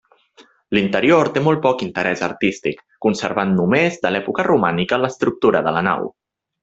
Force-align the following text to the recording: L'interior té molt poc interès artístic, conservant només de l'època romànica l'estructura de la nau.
L'interior 0.75 1.29
té 1.35 1.43
molt 1.47 1.61
poc 1.65 1.83
interès 1.87 2.23
artístic, 2.29 2.81
conservant 3.07 3.53
només 3.59 4.01
de 4.07 4.13
l'època 4.15 4.47
romànica 4.49 5.01
l'estructura 5.05 5.63
de 5.69 5.75
la 5.77 5.85
nau. 5.91 6.11